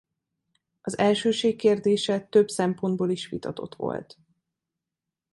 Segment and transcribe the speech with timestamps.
[0.81, 4.17] Az elsőség kérdése több szempontból is vitatott volt.